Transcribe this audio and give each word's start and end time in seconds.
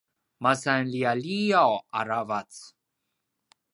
masan 0.43 0.81
lialiaw 0.93 1.71
aravac 1.99 2.51